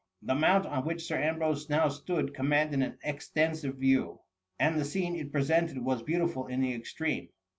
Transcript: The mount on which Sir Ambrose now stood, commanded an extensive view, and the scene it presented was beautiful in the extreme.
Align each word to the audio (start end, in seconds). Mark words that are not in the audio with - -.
The 0.23 0.33
mount 0.33 0.65
on 0.65 0.83
which 0.83 1.05
Sir 1.05 1.21
Ambrose 1.21 1.69
now 1.69 1.87
stood, 1.87 2.33
commanded 2.33 2.81
an 2.81 2.97
extensive 3.03 3.75
view, 3.75 4.19
and 4.59 4.75
the 4.79 4.83
scene 4.83 5.15
it 5.15 5.31
presented 5.31 5.77
was 5.85 6.01
beautiful 6.01 6.47
in 6.47 6.59
the 6.61 6.73
extreme. 6.73 7.29